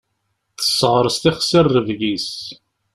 [0.57, 2.29] Tesseɣres tixsi rrebg-is.